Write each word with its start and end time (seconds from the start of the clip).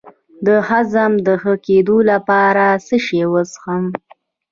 د 0.45 0.47
هضم 0.67 1.11
د 1.27 1.27
ښه 1.41 1.53
کیدو 1.65 1.97
لپاره 2.11 2.65
څه 2.85 2.95
شی 3.05 3.21
وڅښم؟ 3.31 3.83